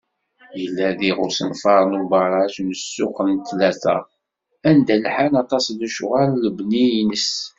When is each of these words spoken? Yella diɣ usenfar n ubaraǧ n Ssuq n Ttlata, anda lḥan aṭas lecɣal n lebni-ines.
Yella 0.59 0.87
diɣ 0.99 1.17
usenfar 1.25 1.81
n 1.91 1.99
ubaraǧ 2.01 2.53
n 2.61 2.69
Ssuq 2.79 3.17
n 3.27 3.29
Ttlata, 3.35 3.95
anda 4.69 4.95
lḥan 5.03 5.33
aṭas 5.43 5.65
lecɣal 5.79 6.27
n 6.33 6.39
lebni-ines. 6.45 7.29